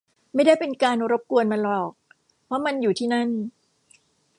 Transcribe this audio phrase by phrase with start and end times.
[0.33, 1.91] ไม่ได้เป็นการรบกวนมันหรอก
[2.45, 3.29] เพราะมันอยู่ที่นั่น